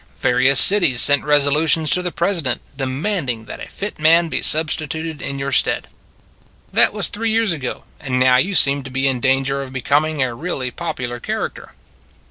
[0.17, 5.37] Various cities sent resolutions to the President demanding that a fit man be substituted in
[5.37, 5.87] your stead.
[6.73, 10.23] That was three years ago and now you seem to be in danger of becoming
[10.23, 11.73] a really popular character."